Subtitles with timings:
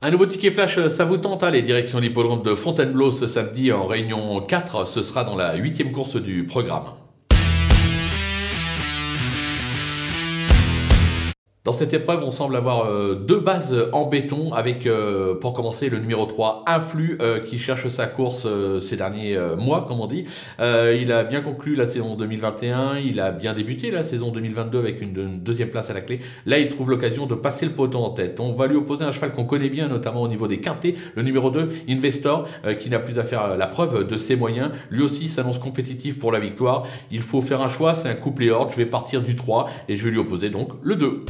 [0.00, 3.72] Un nouveau ticket flash, ça vous tente, hein, les directions l'hippodrome de Fontainebleau ce samedi
[3.72, 6.84] en réunion 4, ce sera dans la huitième course du programme.
[11.68, 15.90] Dans cette épreuve, on semble avoir euh, deux bases en béton avec, euh, pour commencer,
[15.90, 18.46] le numéro 3, Influx, euh, qui cherche sa course
[18.80, 20.24] ces derniers mois, comme on dit.
[20.58, 25.02] il a bien conclu la saison 2021, il a bien débuté la saison 2022 avec
[25.02, 26.20] une, deuxième place à la clé.
[26.46, 28.40] Là, il trouve l'occasion de passer le poteau en tête.
[28.40, 31.22] On va lui opposer un cheval qu'on connaît bien, notamment au niveau des quintés, le
[31.22, 32.48] numéro 2, Investor,
[32.80, 34.70] qui n'a plus à faire la preuve de ses moyens.
[34.90, 36.84] Lui aussi s'annonce compétitif pour la victoire.
[37.10, 38.70] Il faut faire un choix, c'est un couplet hors.
[38.70, 41.24] Je vais partir du 3 et je vais lui opposer donc le 2.